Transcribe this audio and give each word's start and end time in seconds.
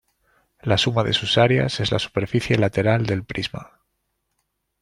La 0.63 0.79
suma 0.79 1.03
de 1.03 1.13
sus 1.13 1.37
áreas 1.37 1.79
es 1.79 1.91
la 1.91 1.99
superficie 1.99 2.57
lateral 2.57 3.05
del 3.05 3.23
prisma. 3.23 3.81